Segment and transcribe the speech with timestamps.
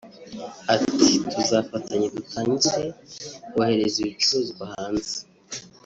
[0.75, 2.85] Ati “Tuzafatanya dutangire
[3.51, 5.15] kohereza ibicuruzwa hanze